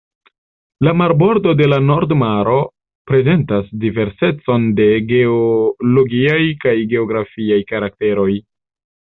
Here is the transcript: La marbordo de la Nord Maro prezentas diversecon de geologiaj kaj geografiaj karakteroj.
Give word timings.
La 0.85 0.91
marbordo 1.01 1.51
de 1.59 1.67
la 1.73 1.77
Nord 1.89 2.15
Maro 2.21 2.55
prezentas 3.11 3.67
diversecon 3.85 4.67
de 4.81 4.89
geologiaj 5.13 6.41
kaj 6.67 6.75
geografiaj 6.97 7.63
karakteroj. 7.71 8.29